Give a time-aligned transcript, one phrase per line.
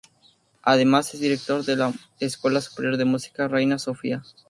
[0.63, 4.23] Además es director de la Escuela Superior de Música Reina Sofía.